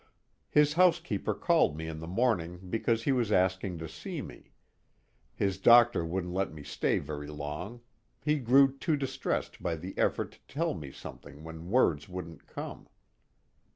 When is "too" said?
8.75-8.97